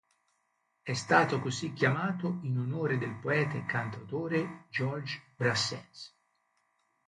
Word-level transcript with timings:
È 0.81 0.93
stato 0.93 1.39
così 1.39 1.73
chiamato 1.73 2.39
in 2.41 2.57
onore 2.57 2.97
del 2.97 3.13
poeta 3.19 3.55
e 3.55 3.65
cantautore 3.67 4.65
Georges 4.71 5.21
Brassens. 5.35 6.17